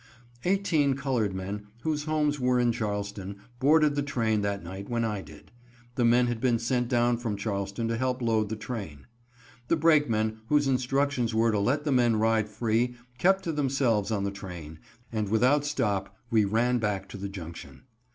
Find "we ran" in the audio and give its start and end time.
16.31-16.79